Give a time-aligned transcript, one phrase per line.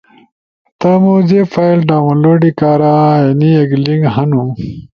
[0.79, 4.43] تمو زیب فائل ڈاونلوڈی کارا اینی ایک لنک ہنو۔